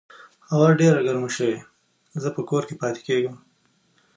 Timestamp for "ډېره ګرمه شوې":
0.81-1.55